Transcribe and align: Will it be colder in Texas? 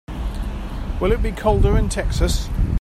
Will 0.99 1.11
it 1.11 1.21
be 1.21 1.31
colder 1.31 1.77
in 1.77 1.87
Texas? 1.87 2.49